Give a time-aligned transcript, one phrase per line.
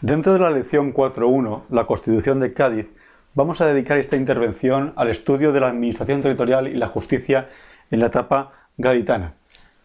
[0.00, 2.86] Dentro de la lección 4.1, la Constitución de Cádiz,
[3.34, 7.48] vamos a dedicar esta intervención al estudio de la Administración Territorial y la Justicia
[7.90, 9.34] en la etapa gaditana.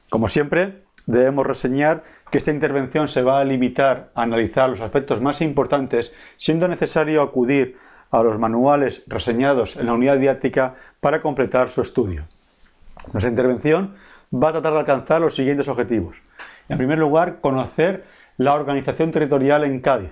[0.09, 5.21] Como siempre, debemos reseñar que esta intervención se va a limitar a analizar los aspectos
[5.21, 7.77] más importantes, siendo necesario acudir
[8.11, 12.25] a los manuales reseñados en la unidad didáctica para completar su estudio.
[13.11, 13.95] Nuestra intervención
[14.33, 16.15] va a tratar de alcanzar los siguientes objetivos.
[16.69, 18.05] En primer lugar, conocer
[18.37, 20.11] la organización territorial en Cádiz.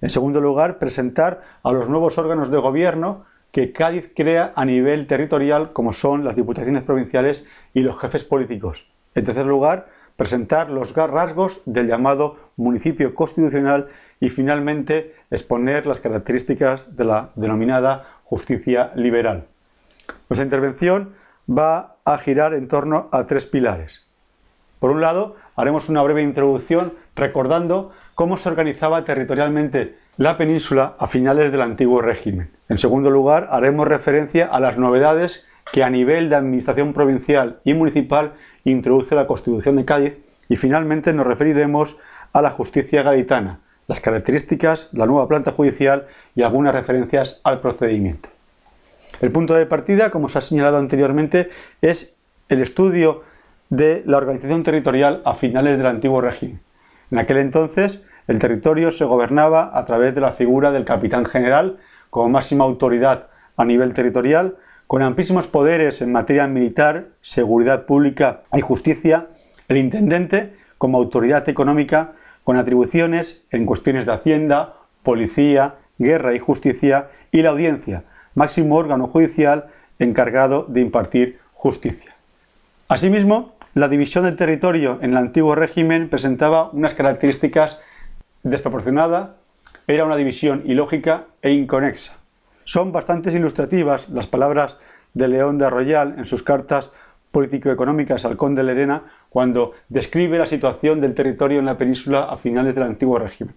[0.00, 5.06] En segundo lugar, presentar a los nuevos órganos de gobierno que Cádiz crea a nivel
[5.06, 8.86] territorial, como son las diputaciones provinciales y los jefes políticos.
[9.14, 9.88] En tercer lugar,
[10.20, 13.86] presentar los rasgos del llamado municipio constitucional
[14.20, 19.46] y finalmente exponer las características de la denominada justicia liberal.
[20.28, 21.14] Nuestra intervención
[21.48, 24.04] va a girar en torno a tres pilares.
[24.78, 31.06] Por un lado, haremos una breve introducción recordando cómo se organizaba territorialmente la península a
[31.06, 32.50] finales del antiguo régimen.
[32.68, 37.72] En segundo lugar, haremos referencia a las novedades que a nivel de administración provincial y
[37.72, 40.14] municipal introduce la Constitución de Cádiz
[40.48, 41.96] y finalmente nos referiremos
[42.32, 48.28] a la justicia gaditana, las características, la nueva planta judicial y algunas referencias al procedimiento.
[49.20, 51.50] El punto de partida, como se ha señalado anteriormente,
[51.82, 52.16] es
[52.48, 53.22] el estudio
[53.68, 56.60] de la organización territorial a finales del antiguo régimen.
[57.10, 61.78] En aquel entonces, el territorio se gobernaba a través de la figura del capitán general
[62.10, 64.56] como máxima autoridad a nivel territorial,
[64.90, 69.28] con amplísimos poderes en materia militar, seguridad pública y justicia,
[69.68, 74.74] el intendente como autoridad económica, con atribuciones en cuestiones de hacienda,
[75.04, 78.02] policía, guerra y justicia, y la audiencia,
[78.34, 79.66] máximo órgano judicial
[80.00, 82.16] encargado de impartir justicia.
[82.88, 87.78] Asimismo, la división del territorio en el antiguo régimen presentaba unas características
[88.42, 89.30] desproporcionadas,
[89.86, 92.19] era una división ilógica e inconexa.
[92.70, 94.78] Son bastante ilustrativas las palabras
[95.12, 96.92] de León de Arroyal en sus cartas
[97.32, 102.76] político-económicas al conde Lerena cuando describe la situación del territorio en la península a finales
[102.76, 103.56] del antiguo régimen.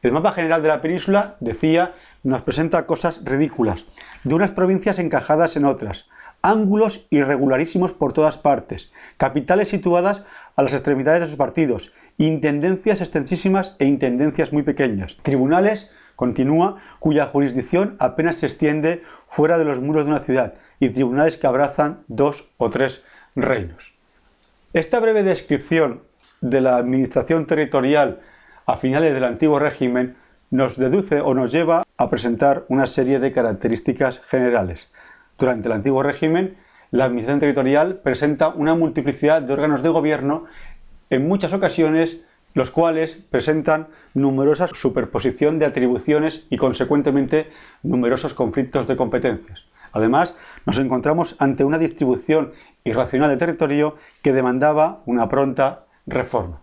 [0.00, 1.92] El mapa general de la península, decía,
[2.22, 3.84] nos presenta cosas ridículas,
[4.24, 6.06] de unas provincias encajadas en otras,
[6.40, 10.22] ángulos irregularísimos por todas partes, capitales situadas
[10.56, 15.90] a las extremidades de sus partidos, intendencias extensísimas e intendencias muy pequeñas, tribunales,
[16.20, 21.38] continúa, cuya jurisdicción apenas se extiende fuera de los muros de una ciudad, y tribunales
[21.38, 23.02] que abrazan dos o tres
[23.34, 23.94] reinos.
[24.74, 26.02] Esta breve descripción
[26.42, 28.20] de la administración territorial
[28.66, 30.16] a finales del antiguo régimen
[30.50, 34.92] nos deduce o nos lleva a presentar una serie de características generales.
[35.38, 36.58] Durante el antiguo régimen,
[36.90, 40.44] la administración territorial presenta una multiplicidad de órganos de gobierno,
[41.08, 42.22] en muchas ocasiones
[42.54, 47.48] los cuales presentan numerosa superposición de atribuciones y consecuentemente
[47.82, 49.64] numerosos conflictos de competencias.
[49.92, 52.52] Además, nos encontramos ante una distribución
[52.84, 56.60] irracional de territorio que demandaba una pronta reforma.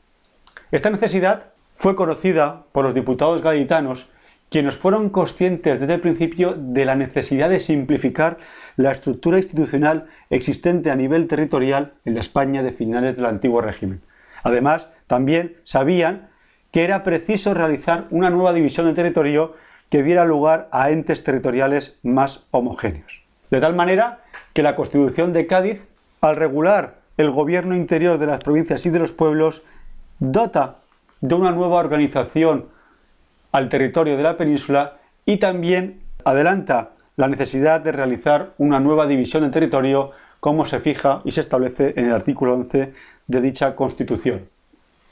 [0.72, 4.10] Esta necesidad fue conocida por los diputados gaditanos
[4.50, 8.38] quienes fueron conscientes desde el principio de la necesidad de simplificar
[8.78, 14.02] la estructura institucional existente a nivel territorial en la España de finales del antiguo régimen.
[14.44, 16.30] Además, también sabían
[16.72, 19.56] que era preciso realizar una nueva división del territorio
[19.90, 23.24] que diera lugar a entes territoriales más homogéneos.
[23.50, 24.20] De tal manera
[24.54, 25.82] que la Constitución de Cádiz,
[26.22, 29.64] al regular el gobierno interior de las provincias y de los pueblos,
[30.20, 30.78] dota
[31.22, 32.66] de una nueva organización
[33.52, 39.44] al territorio de la península y también adelanta la necesidad de realizar una nueva división
[39.44, 42.94] del territorio como se fija y se establece en el artículo 11
[43.26, 44.48] de dicha Constitución.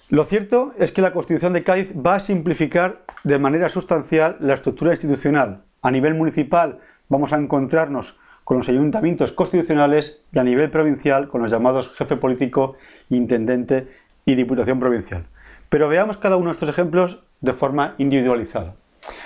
[0.09, 4.53] Lo cierto es que la Constitución de Cádiz va a simplificar de manera sustancial la
[4.53, 5.63] estructura institucional.
[5.81, 6.77] A nivel municipal
[7.09, 12.17] vamos a encontrarnos con los ayuntamientos constitucionales y a nivel provincial con los llamados jefe
[12.17, 12.75] político,
[13.09, 13.87] intendente
[14.25, 15.25] y diputación provincial.
[15.69, 18.75] Pero veamos cada uno de estos ejemplos de forma individualizada.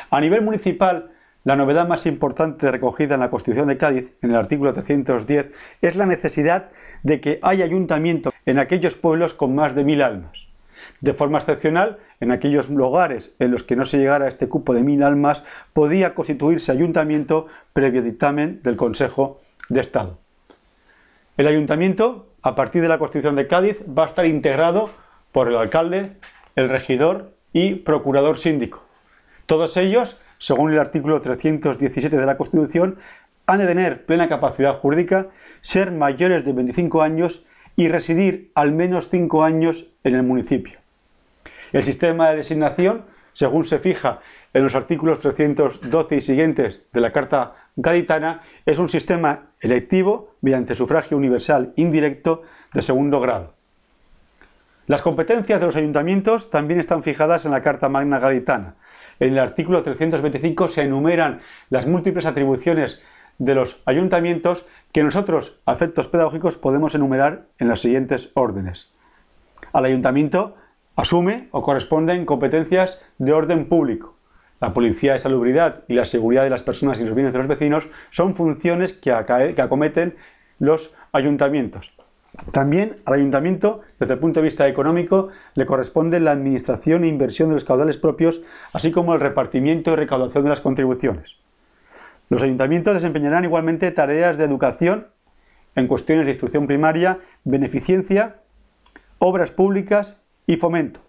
[0.09, 1.11] A nivel municipal,
[1.43, 5.51] la novedad más importante recogida en la Constitución de Cádiz, en el artículo 310,
[5.81, 6.69] es la necesidad
[7.03, 10.48] de que haya ayuntamiento en aquellos pueblos con más de mil almas.
[11.01, 14.73] De forma excepcional, en aquellos lugares en los que no se llegara a este cupo
[14.73, 15.43] de mil almas,
[15.73, 20.17] podía constituirse ayuntamiento previo dictamen del Consejo de Estado.
[21.37, 24.89] El ayuntamiento, a partir de la Constitución de Cádiz, va a estar integrado
[25.31, 26.17] por el alcalde,
[26.55, 28.83] el regidor y procurador síndico.
[29.45, 32.97] Todos ellos, según el artículo 317 de la Constitución,
[33.45, 35.27] han de tener plena capacidad jurídica,
[35.61, 37.43] ser mayores de 25 años
[37.79, 40.79] y residir al menos 5 años en el municipio.
[41.71, 44.19] El sistema de designación, según se fija
[44.53, 50.75] en los artículos 312 y siguientes de la Carta Gaditana, es un sistema electivo mediante
[50.75, 52.41] sufragio universal indirecto
[52.73, 53.53] de segundo grado.
[54.87, 58.75] Las competencias de los ayuntamientos también están fijadas en la Carta Magna Gaditana.
[59.21, 61.39] En el artículo 325 se enumeran
[61.69, 63.01] las múltiples atribuciones
[63.37, 68.91] de los ayuntamientos que nosotros, a efectos pedagógicos, podemos enumerar en los siguientes órdenes.
[69.73, 70.55] Al ayuntamiento
[70.95, 74.15] asume o corresponden competencias de orden público.
[74.59, 77.47] La policía de salubridad y la seguridad de las personas y los bienes de los
[77.47, 80.15] vecinos son funciones que, acometen
[80.59, 81.93] los ayuntamientos.
[82.51, 87.49] También al ayuntamiento, desde el punto de vista económico, le corresponde la administración e inversión
[87.49, 88.41] de los caudales propios,
[88.73, 91.38] así como el repartimiento y recaudación de las contribuciones.
[92.29, 95.07] Los ayuntamientos desempeñarán igualmente tareas de educación
[95.75, 98.37] en cuestiones de instrucción primaria, beneficencia,
[99.17, 100.15] obras públicas
[100.45, 100.99] y fomento.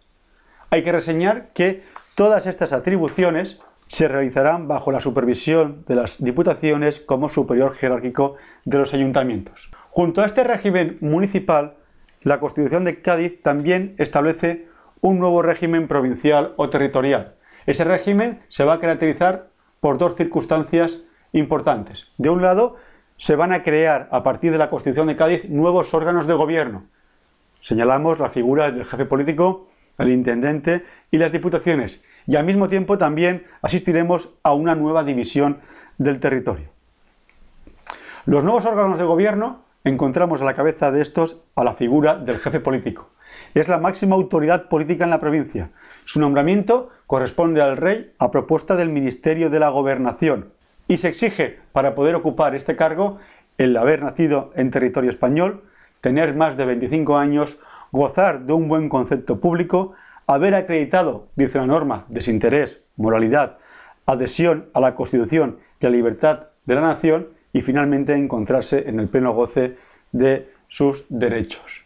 [0.71, 1.83] Hay que reseñar que
[2.15, 8.79] todas estas atribuciones se realizarán bajo la supervisión de las diputaciones como superior jerárquico de
[8.79, 9.71] los ayuntamientos.
[9.91, 11.75] Junto a este régimen municipal,
[12.23, 14.69] la Constitución de Cádiz también establece
[15.01, 17.35] un nuevo régimen provincial o territorial.
[17.67, 19.49] Ese régimen se va a caracterizar
[19.81, 21.01] por dos circunstancias
[21.33, 22.09] importantes.
[22.19, 22.77] De un lado,
[23.17, 26.85] se van a crear a partir de la Constitución de Cádiz nuevos órganos de gobierno.
[27.61, 29.69] Señalamos la figura del jefe político,
[29.99, 32.03] el intendente y las diputaciones.
[32.27, 35.59] Y al mismo tiempo también asistiremos a una nueva división
[35.99, 36.69] del territorio.
[38.25, 42.39] Los nuevos órganos de gobierno encontramos a la cabeza de estos a la figura del
[42.39, 43.11] jefe político.
[43.55, 45.71] Es la máxima autoridad política en la provincia.
[46.07, 50.53] Su nombramiento corresponde al rey a propuesta del Ministerio de la Gobernación
[50.91, 53.19] y se exige para poder ocupar este cargo
[53.59, 55.63] el haber nacido en territorio español,
[56.01, 57.61] tener más de 25 años,
[57.93, 59.93] gozar de un buen concepto público,
[60.27, 63.59] haber acreditado, dice la norma, desinterés, moralidad,
[64.05, 68.99] adhesión a la Constitución y a la libertad de la nación y finalmente encontrarse en
[68.99, 69.77] el pleno goce
[70.11, 71.85] de sus derechos.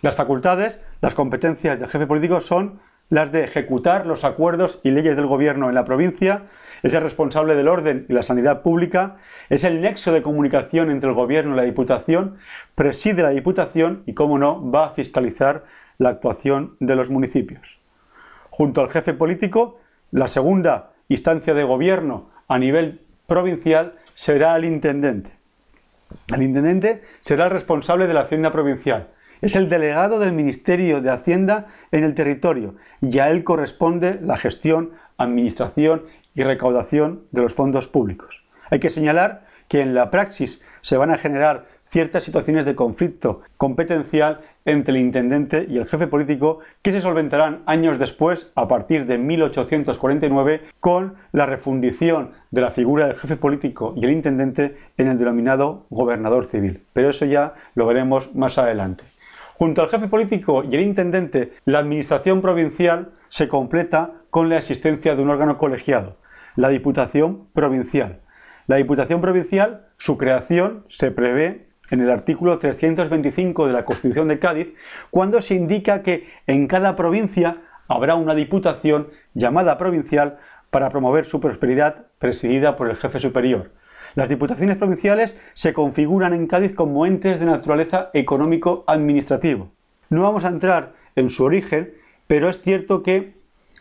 [0.00, 2.80] Las facultades, las competencias del jefe político son
[3.10, 6.44] las de ejecutar los acuerdos y leyes del gobierno en la provincia,
[6.84, 9.16] es el responsable del orden y la sanidad pública,
[9.48, 12.36] es el nexo de comunicación entre el gobierno y la diputación,
[12.74, 15.64] preside la diputación y, como no, va a fiscalizar
[15.96, 17.78] la actuación de los municipios.
[18.50, 25.30] Junto al jefe político, la segunda instancia de gobierno a nivel provincial será el intendente.
[26.28, 29.08] El intendente será el responsable de la hacienda provincial.
[29.40, 34.36] Es el delegado del Ministerio de Hacienda en el territorio y a él corresponde la
[34.36, 36.02] gestión, administración
[36.34, 38.44] y recaudación de los fondos públicos.
[38.70, 43.42] Hay que señalar que en la praxis se van a generar ciertas situaciones de conflicto
[43.56, 49.06] competencial entre el intendente y el jefe político que se solventarán años después, a partir
[49.06, 55.06] de 1849, con la refundición de la figura del jefe político y el intendente en
[55.06, 56.82] el denominado gobernador civil.
[56.92, 59.04] Pero eso ya lo veremos más adelante.
[59.54, 65.14] Junto al jefe político y el intendente, la administración provincial se completa con la existencia
[65.14, 66.16] de un órgano colegiado,
[66.56, 68.20] la Diputación Provincial.
[68.66, 74.38] La Diputación Provincial, su creación se prevé en el artículo 325 de la Constitución de
[74.38, 74.68] Cádiz,
[75.10, 77.58] cuando se indica que en cada provincia
[77.88, 80.38] habrá una diputación llamada provincial
[80.70, 83.72] para promover su prosperidad presidida por el jefe superior.
[84.14, 89.70] Las diputaciones provinciales se configuran en Cádiz como entes de naturaleza económico-administrativo.
[90.08, 91.92] No vamos a entrar en su origen,
[92.26, 93.34] pero es cierto que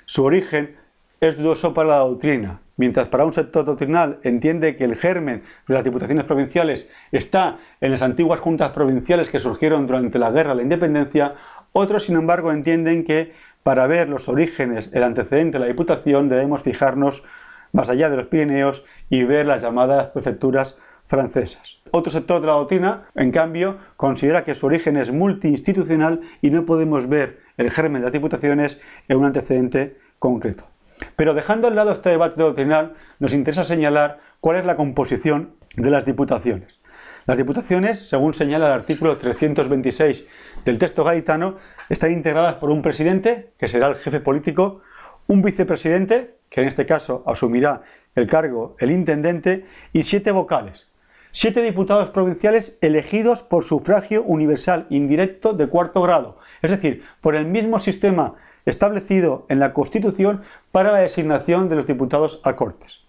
[0.06, 0.75] su origen
[1.22, 2.62] es dudoso para la doctrina.
[2.75, 7.92] Mientras para un sector doctrinal entiende que el germen de las diputaciones provinciales está en
[7.92, 11.36] las antiguas juntas provinciales que surgieron durante la guerra de la independencia,
[11.72, 16.63] otros, sin embargo, entienden que para ver los orígenes, el antecedente de la diputación, debemos
[16.63, 17.24] fijarnos
[17.72, 20.77] más allá de los Pirineos y ver las llamadas prefecturas
[21.08, 21.77] francesas.
[21.92, 26.65] Otro sector de la doctrina, en cambio, considera que su origen es multiinstitucional y no
[26.65, 30.73] podemos ver el germen de las diputaciones en un antecedente concreto.
[31.15, 35.89] Pero dejando al lado este debate doctrinal, nos interesa señalar cuál es la composición de
[35.89, 36.79] las diputaciones.
[37.25, 40.27] Las diputaciones, según señala el artículo 326
[40.65, 41.57] del texto gaitano,
[41.89, 44.81] están integradas por un presidente, que será el jefe político,
[45.27, 47.83] un vicepresidente, que en este caso asumirá
[48.15, 50.88] el cargo el intendente, y siete vocales.
[51.31, 57.45] Siete diputados provinciales elegidos por sufragio universal indirecto de cuarto grado, es decir, por el
[57.45, 60.41] mismo sistema establecido en la Constitución
[60.72, 63.01] para la designación de los diputados a Cortes.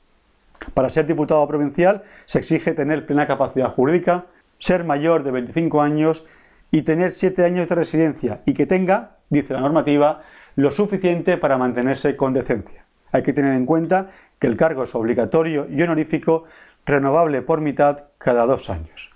[0.75, 4.25] Para ser diputado provincial se exige tener plena capacidad jurídica,
[4.59, 6.25] ser mayor de 25 años
[6.71, 10.23] y tener 7 años de residencia y que tenga, dice la normativa,
[10.57, 12.85] lo suficiente para mantenerse con decencia.
[13.13, 16.45] Hay que tener en cuenta que el cargo es obligatorio y honorífico,
[16.87, 19.11] renovable por mitad cada dos años.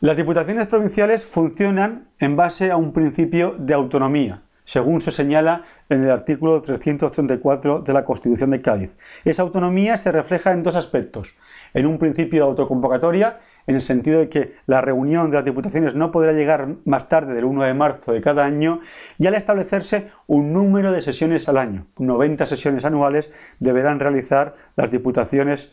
[0.00, 6.04] Las diputaciones provinciales funcionan en base a un principio de autonomía, según se señala en
[6.04, 8.90] el artículo 334 de la Constitución de Cádiz.
[9.24, 11.34] Esa autonomía se refleja en dos aspectos.
[11.74, 15.94] En un principio de autoconvocatoria, en el sentido de que la reunión de las diputaciones
[15.94, 18.80] no podrá llegar más tarde del 1 de marzo de cada año,
[19.18, 21.86] y al establecerse un número de sesiones al año.
[21.98, 25.72] 90 sesiones anuales deberán realizar las diputaciones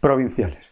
[0.00, 0.70] provinciales.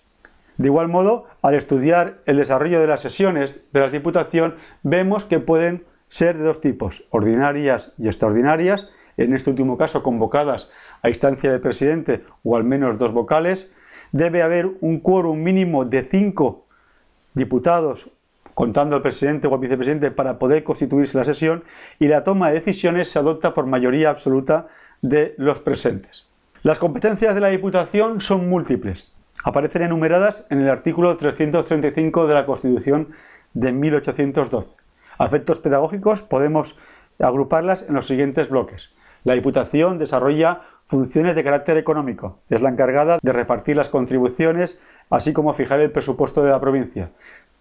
[0.56, 5.40] De igual modo, al estudiar el desarrollo de las sesiones de la Diputación, vemos que
[5.40, 10.68] pueden ser de dos tipos, ordinarias y extraordinarias, en este último caso convocadas
[11.02, 13.70] a instancia del presidente o al menos dos vocales.
[14.12, 16.66] Debe haber un quórum mínimo de cinco
[17.34, 18.10] diputados,
[18.54, 21.64] contando al presidente o al vicepresidente, para poder constituirse la sesión
[21.98, 24.68] y la toma de decisiones se adopta por mayoría absoluta
[25.02, 26.26] de los presentes.
[26.62, 29.12] Las competencias de la Diputación son múltiples.
[29.42, 33.08] Aparecen enumeradas en el artículo 335 de la Constitución
[33.52, 34.83] de 1812.
[35.18, 36.76] A efectos pedagógicos podemos
[37.18, 38.90] agruparlas en los siguientes bloques.
[39.24, 42.40] La Diputación desarrolla funciones de carácter económico.
[42.50, 44.78] Es la encargada de repartir las contribuciones,
[45.10, 47.10] así como fijar el presupuesto de la provincia.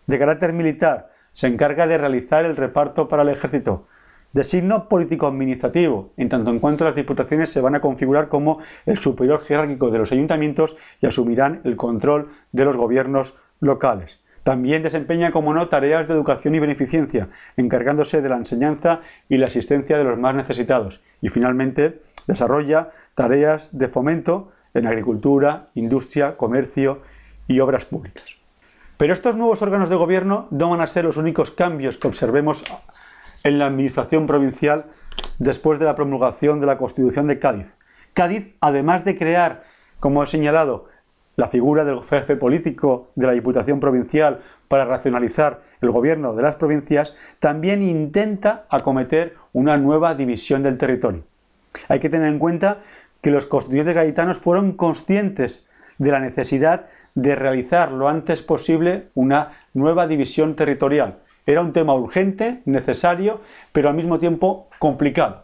[0.08, 3.88] De carácter militar, se encarga de realizar el reparto para el ejército.
[4.34, 8.98] De signo político-administrativo, en tanto en cuanto las diputaciones se van a configurar como el
[8.98, 14.23] superior jerárquico de los ayuntamientos y asumirán el control de los gobiernos locales.
[14.44, 19.48] También desempeña, como no, tareas de educación y beneficencia, encargándose de la enseñanza y la
[19.48, 21.02] asistencia de los más necesitados.
[21.22, 27.02] Y finalmente, desarrolla tareas de fomento en agricultura, industria, comercio
[27.48, 28.26] y obras públicas.
[28.98, 32.64] Pero estos nuevos órganos de gobierno no van a ser los únicos cambios que observemos
[33.44, 34.86] en la administración provincial
[35.40, 37.68] después de la promulgación de la Constitución de Cádiz.
[38.14, 39.64] Cádiz, además de crear,
[40.00, 40.88] como he señalado,
[41.36, 46.56] la figura del jefe político de la Diputación Provincial para racionalizar el gobierno de las
[46.56, 51.24] provincias, también intenta acometer una nueva división del territorio.
[51.88, 52.80] Hay que tener en cuenta
[53.22, 59.52] que los constituyentes gaditanos fueron conscientes de la necesidad de realizar lo antes posible una
[59.74, 61.20] nueva división territorial.
[61.46, 65.44] Era un tema urgente, necesario, pero al mismo tiempo complicado.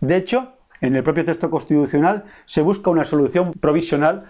[0.00, 4.24] De hecho, en el propio texto constitucional se busca una solución provisional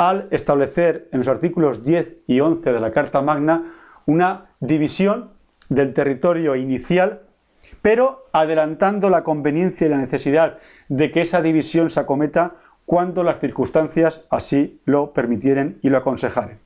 [0.00, 3.74] al establecer en los artículos 10 y 11 de la Carta Magna
[4.06, 5.28] una división
[5.68, 7.20] del territorio inicial,
[7.82, 10.56] pero adelantando la conveniencia y la necesidad
[10.88, 12.54] de que esa división se acometa
[12.86, 16.60] cuando las circunstancias así lo permitieren y lo aconsejaren.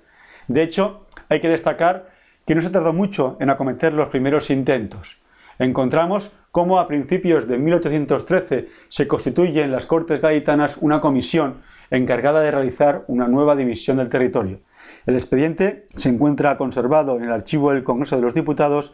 [0.47, 2.11] De hecho, hay que destacar
[2.47, 5.17] que no se tardó mucho en acometer los primeros intentos.
[5.59, 12.41] Encontramos cómo a principios de 1813 se constituye en las Cortes Gaditanas una comisión encargada
[12.41, 14.61] de realizar una nueva división del territorio.
[15.07, 18.93] El expediente se encuentra conservado en el archivo del Congreso de los Diputados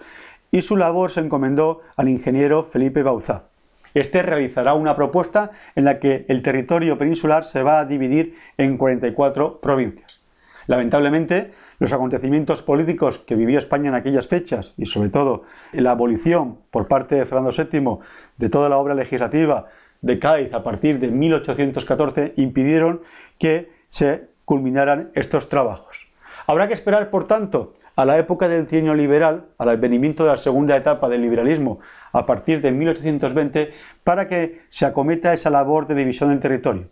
[0.51, 3.45] y su labor se encomendó al ingeniero Felipe Bauzá.
[3.95, 8.77] Este realizará una propuesta en la que el territorio peninsular se va a dividir en
[8.77, 10.21] 44 provincias.
[10.67, 15.43] Lamentablemente, los acontecimientos políticos que vivió España en aquellas fechas y sobre todo
[15.73, 17.99] la abolición por parte de Fernando VII
[18.37, 19.67] de toda la obra legislativa
[20.02, 23.02] de Cádiz a partir de 1814 impidieron
[23.38, 26.09] que se culminaran estos trabajos.
[26.47, 30.37] Habrá que esperar, por tanto, a la época del trienio liberal, al advenimiento de la
[30.37, 31.80] segunda etapa del liberalismo
[32.12, 33.73] a partir de 1820,
[34.04, 36.88] para que se acometa esa labor de división del territorio.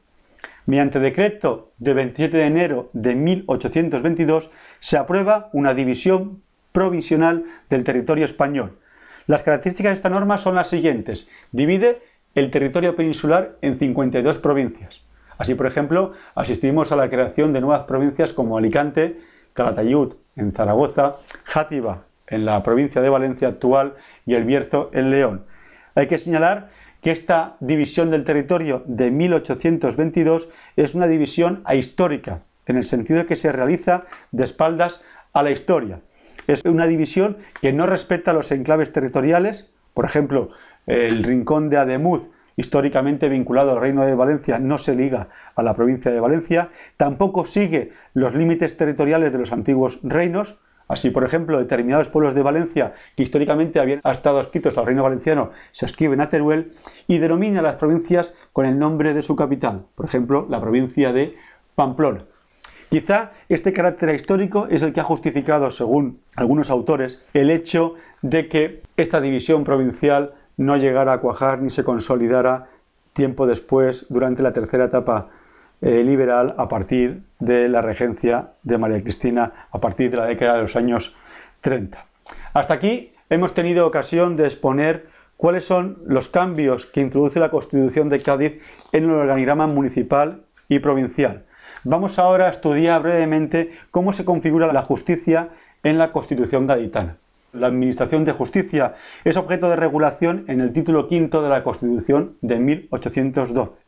[0.66, 4.50] Mediante decreto de 27 de enero de 1822
[4.80, 8.76] se aprueba una división provisional del territorio español.
[9.26, 11.30] Las características de esta norma son las siguientes.
[11.52, 12.02] Divide
[12.38, 15.00] el territorio peninsular en 52 provincias.
[15.38, 19.18] Así, por ejemplo, asistimos a la creación de nuevas provincias como Alicante,
[19.54, 23.94] Calatayud en Zaragoza, Játiva en la provincia de Valencia actual
[24.26, 25.46] y El Bierzo en León.
[25.94, 26.70] Hay que señalar
[27.02, 33.26] que esta división del territorio de 1822 es una división ahistórica, en el sentido de
[33.26, 35.02] que se realiza de espaldas
[35.32, 36.00] a la historia.
[36.46, 40.50] Es una división que no respeta los enclaves territoriales, por ejemplo,
[40.88, 45.74] el rincón de Ademuz, históricamente vinculado al Reino de Valencia, no se liga a la
[45.74, 50.56] provincia de Valencia, tampoco sigue los límites territoriales de los antiguos reinos,
[50.88, 55.50] Así, por ejemplo, determinados pueblos de Valencia, que históricamente habían estado escritos al reino valenciano,
[55.70, 56.72] se escriben a Teruel
[57.06, 59.84] y denomina las provincias con el nombre de su capital.
[59.94, 61.36] Por ejemplo, la provincia de
[61.74, 62.24] Pamplona.
[62.88, 68.48] Quizá este carácter histórico es el que ha justificado, según algunos autores, el hecho de
[68.48, 72.66] que esta división provincial no llegara a cuajar ni se consolidara
[73.14, 75.28] tiempo después, durante la tercera etapa
[75.80, 80.56] eh, liberal, a partir de la regencia de María Cristina, a partir de la década
[80.56, 81.16] de los años
[81.62, 82.04] 30.
[82.52, 88.08] Hasta aquí hemos tenido ocasión de exponer cuáles son los cambios que introduce la Constitución
[88.08, 88.60] de Cádiz
[88.92, 91.44] en el organigrama municipal y provincial.
[91.84, 95.50] Vamos ahora a estudiar brevemente cómo se configura la justicia
[95.82, 97.16] en la Constitución gaditana.
[97.52, 102.36] La Administración de Justicia es objeto de regulación en el título quinto de la Constitución
[102.42, 103.78] de 1812.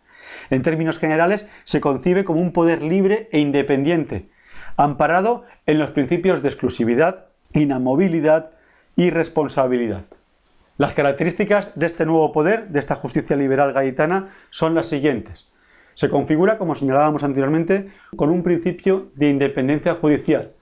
[0.49, 4.31] En términos generales, se concibe como un poder libre e independiente,
[4.79, 8.53] amparado en los principios de exclusividad, inamovilidad
[8.97, 10.05] y responsabilidad.
[10.79, 15.51] Las características de este nuevo poder, de esta justicia liberal gaditana, son las siguientes.
[15.93, 20.53] Se configura, como señalábamos anteriormente, con un principio de independencia judicial.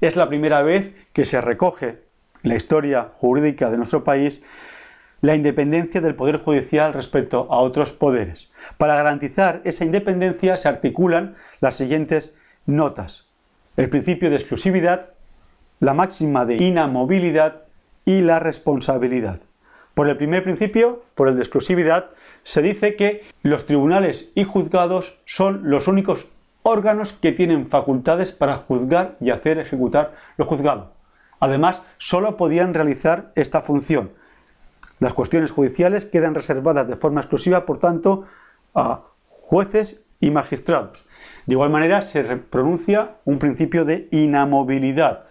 [0.00, 2.07] Es la primera vez que se recoge
[2.42, 4.42] la historia jurídica de nuestro país
[5.20, 8.50] la independencia del Poder Judicial respecto a otros poderes.
[8.76, 13.26] Para garantizar esa independencia se articulan las siguientes notas.
[13.76, 15.10] El principio de exclusividad,
[15.80, 17.62] la máxima de inamovilidad
[18.04, 19.40] y la responsabilidad.
[19.94, 22.10] Por el primer principio, por el de exclusividad,
[22.44, 26.26] se dice que los tribunales y juzgados son los únicos
[26.62, 30.97] órganos que tienen facultades para juzgar y hacer ejecutar lo juzgado.
[31.40, 34.10] Además, solo podían realizar esta función.
[35.00, 38.24] Las cuestiones judiciales quedan reservadas de forma exclusiva, por tanto,
[38.74, 41.06] a jueces y magistrados.
[41.46, 45.24] De igual manera, se pronuncia un principio de inamovilidad.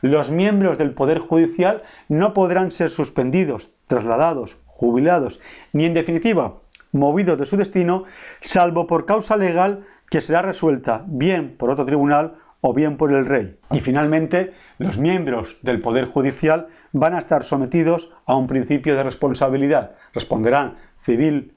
[0.00, 5.38] Los miembros del Poder Judicial no podrán ser suspendidos, trasladados, jubilados,
[5.72, 6.54] ni en definitiva
[6.90, 8.04] movidos de su destino,
[8.40, 13.26] salvo por causa legal que será resuelta bien por otro tribunal o bien por el
[13.26, 13.56] rey.
[13.72, 19.02] Y finalmente, los miembros del Poder Judicial van a estar sometidos a un principio de
[19.02, 19.96] responsabilidad.
[20.14, 21.52] Responderán civil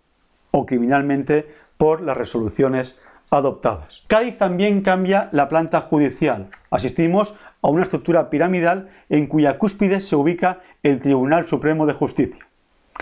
[0.52, 4.04] o criminalmente por las resoluciones adoptadas.
[4.08, 6.48] Cádiz también cambia la planta judicial.
[6.72, 12.48] Asistimos a una estructura piramidal en cuya cúspide se ubica el Tribunal Supremo de Justicia.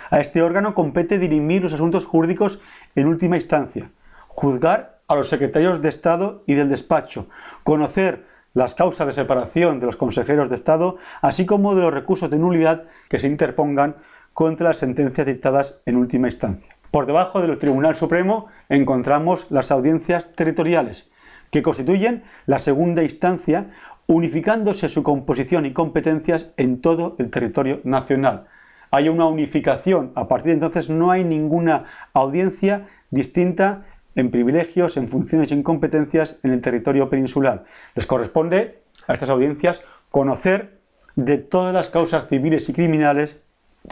[0.10, 2.60] A este órgano compete dirimir los asuntos jurídicos
[2.96, 3.92] en última instancia,
[4.28, 7.28] juzgar a los secretarios de Estado y del despacho,
[7.64, 12.30] conocer las causas de separación de los consejeros de Estado, así como de los recursos
[12.30, 13.96] de nulidad que se interpongan
[14.34, 16.76] contra las sentencias dictadas en última instancia.
[16.92, 21.10] Por debajo del Tribunal Supremo encontramos las audiencias territoriales,
[21.52, 23.72] que constituyen la segunda instancia,
[24.06, 28.46] unificándose su composición y competencias en todo el territorio nacional.
[28.92, 35.08] Hay una unificación, a partir de entonces no hay ninguna audiencia distinta en privilegios, en
[35.08, 37.66] funciones y en competencias en el territorio peninsular.
[37.96, 40.78] Les corresponde a estas audiencias conocer
[41.16, 43.40] de todas las causas civiles y criminales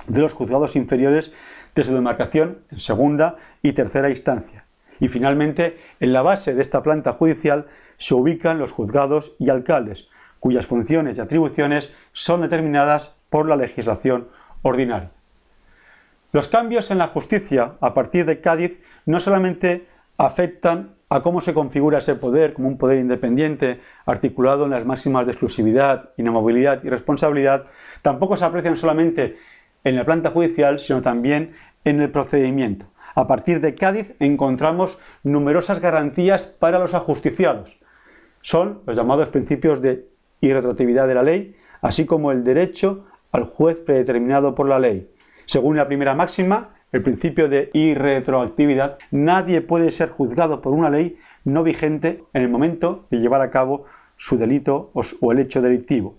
[0.07, 1.33] de los juzgados inferiores
[1.75, 4.65] de su demarcación en segunda y tercera instancia.
[4.99, 10.07] Y finalmente, en la base de esta planta judicial se ubican los juzgados y alcaldes,
[10.39, 14.27] cuyas funciones y atribuciones son determinadas por la legislación
[14.61, 15.11] ordinaria.
[16.31, 19.87] Los cambios en la justicia a partir de Cádiz no solamente
[20.25, 25.25] afectan a cómo se configura ese poder como un poder independiente, articulado en las máximas
[25.25, 27.65] de exclusividad, inamovilidad y responsabilidad,
[28.01, 29.37] tampoco se aprecian solamente
[29.83, 31.53] en la planta judicial, sino también
[31.85, 32.85] en el procedimiento.
[33.15, 37.77] A partir de Cádiz encontramos numerosas garantías para los ajusticiados.
[38.41, 40.07] Son los llamados principios de
[40.39, 45.09] irretroactividad de la ley, así como el derecho al juez predeterminado por la ley.
[45.45, 51.17] Según la primera máxima, el principio de irretroactividad, nadie puede ser juzgado por una ley
[51.43, 53.85] no vigente en el momento de llevar a cabo
[54.17, 56.15] su delito o el hecho delictivo.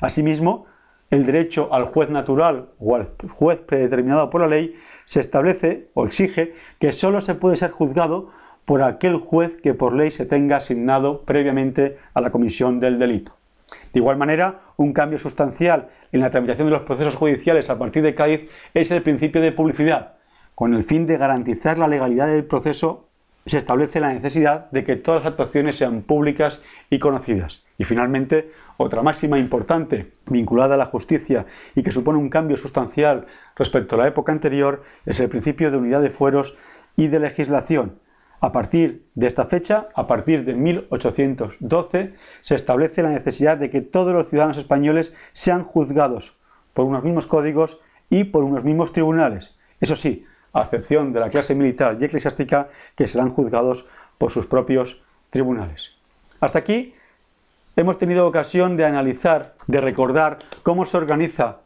[0.00, 0.66] Asimismo,
[1.10, 4.74] el derecho al juez natural o al juez predeterminado por la ley
[5.04, 8.30] se establece o exige que sólo se puede ser juzgado
[8.64, 13.32] por aquel juez que por ley se tenga asignado previamente a la comisión del delito.
[13.94, 18.02] De igual manera, un cambio sustancial en la tramitación de los procesos judiciales a partir
[18.02, 20.14] de Cádiz es el principio de publicidad.
[20.56, 23.08] Con el fin de garantizar la legalidad del proceso,
[23.46, 27.62] se establece la necesidad de que todas las actuaciones sean públicas y conocidas.
[27.78, 33.26] Y finalmente, otra máxima importante vinculada a la justicia y que supone un cambio sustancial
[33.54, 36.56] respecto a la época anterior es el principio de unidad de fueros
[36.96, 38.00] y de legislación.
[38.44, 43.80] A partir de esta fecha, a partir de 1812, se establece la necesidad de que
[43.80, 46.36] todos los ciudadanos españoles sean juzgados
[46.74, 47.80] por unos mismos códigos
[48.10, 49.56] y por unos mismos tribunales.
[49.80, 53.86] Eso sí, a excepción de la clase militar y eclesiástica, que serán juzgados
[54.18, 55.92] por sus propios tribunales.
[56.40, 56.92] Hasta aquí
[57.76, 61.60] hemos tenido ocasión de analizar, de recordar cómo se organiza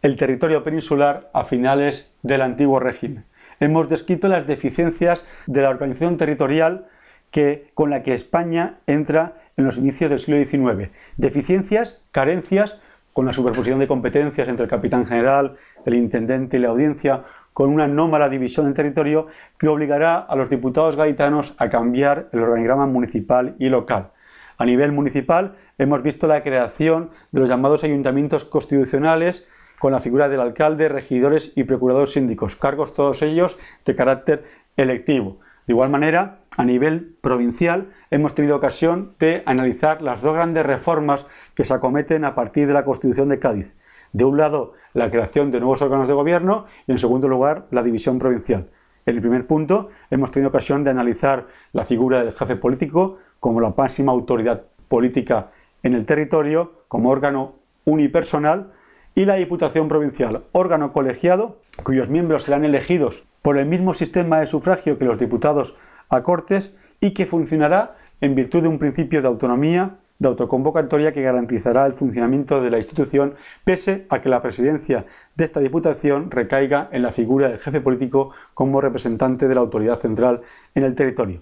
[0.00, 3.26] el territorio peninsular a finales del antiguo régimen.
[3.60, 6.86] Hemos descrito las deficiencias de la organización territorial
[7.30, 10.90] que, con la que España entra en los inicios del siglo XIX.
[11.16, 12.78] Deficiencias, carencias,
[13.12, 17.70] con la superposición de competencias entre el capitán general, el intendente y la audiencia, con
[17.70, 22.86] una nómada división del territorio que obligará a los diputados gaditanos a cambiar el organigrama
[22.86, 24.10] municipal y local.
[24.58, 30.28] A nivel municipal hemos visto la creación de los llamados ayuntamientos constitucionales con la figura
[30.28, 34.44] del alcalde, regidores y procuradores síndicos, cargos todos ellos de carácter
[34.76, 35.38] electivo.
[35.66, 41.26] De igual manera, a nivel provincial, hemos tenido ocasión de analizar las dos grandes reformas
[41.54, 43.72] que se acometen a partir de la Constitución de Cádiz.
[44.12, 47.82] De un lado, la creación de nuevos órganos de gobierno y, en segundo lugar, la
[47.82, 48.68] división provincial.
[49.04, 53.60] En el primer punto, hemos tenido ocasión de analizar la figura del jefe político como
[53.60, 55.50] la máxima autoridad política
[55.82, 58.72] en el territorio, como órgano unipersonal,
[59.16, 64.46] y la Diputación Provincial, órgano colegiado cuyos miembros serán elegidos por el mismo sistema de
[64.46, 65.74] sufragio que los diputados
[66.10, 71.22] a Cortes y que funcionará en virtud de un principio de autonomía, de autoconvocatoria que
[71.22, 76.90] garantizará el funcionamiento de la institución pese a que la presidencia de esta Diputación recaiga
[76.92, 80.42] en la figura del jefe político como representante de la autoridad central
[80.74, 81.40] en el territorio.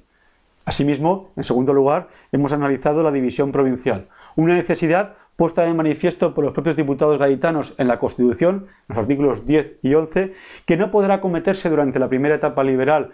[0.65, 4.07] Asimismo, en segundo lugar, hemos analizado la división provincial,
[4.37, 8.99] una necesidad puesta de manifiesto por los propios diputados gaditanos en la Constitución, en los
[8.99, 10.33] artículos 10 y 11,
[10.65, 13.11] que no podrá cometerse durante la primera etapa liberal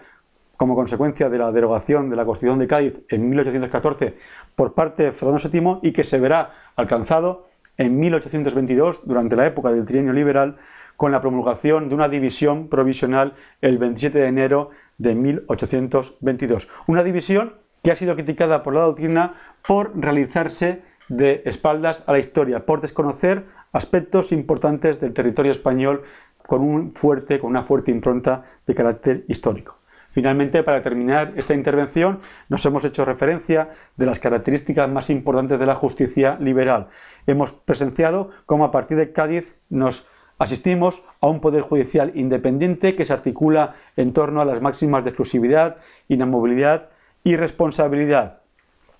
[0.57, 4.15] como consecuencia de la derogación de la Constitución de Cádiz en 1814
[4.55, 7.45] por parte de Fernando VII y que se verá alcanzado
[7.77, 10.57] en 1822 durante la época del trienio liberal
[10.97, 16.67] con la promulgación de una división provisional el 27 de enero de 1822.
[16.85, 19.33] Una división que ha sido criticada por la doctrina
[19.67, 26.03] por realizarse de espaldas a la historia, por desconocer aspectos importantes del territorio español
[26.45, 29.75] con, un fuerte, con una fuerte impronta de carácter histórico.
[30.11, 35.65] Finalmente, para terminar esta intervención, nos hemos hecho referencia de las características más importantes de
[35.65, 36.87] la justicia liberal.
[37.27, 40.05] Hemos presenciado cómo a partir de Cádiz nos
[40.37, 45.11] asistimos a un poder judicial independiente que se articula en torno a las máximas de
[45.11, 45.77] exclusividad,
[46.09, 46.89] inamovilidad
[47.23, 48.40] y responsabilidad.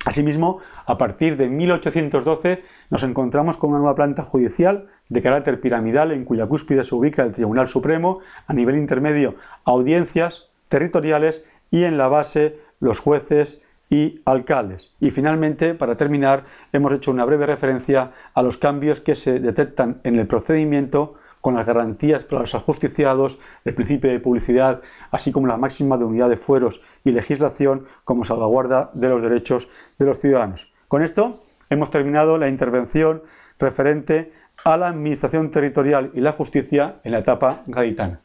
[0.06, 6.12] Asimismo, a partir de 1812 nos encontramos con una nueva planta judicial de carácter piramidal
[6.12, 11.98] en cuya cúspide se ubica el Tribunal Supremo, a nivel intermedio audiencias territoriales y en
[11.98, 14.92] la base los jueces y alcaldes.
[15.00, 20.00] Y finalmente, para terminar, hemos hecho una breve referencia a los cambios que se detectan
[20.04, 25.48] en el procedimiento con las garantías para los ajusticiados, el principio de publicidad, así como
[25.48, 30.20] la máxima de unidad de fueros y legislación como salvaguarda de los derechos de los
[30.20, 30.72] ciudadanos.
[30.88, 33.24] Con esto hemos terminado la intervención
[33.60, 34.32] referente
[34.64, 38.20] a la administración territorial y la justicia en la etapa gaditana.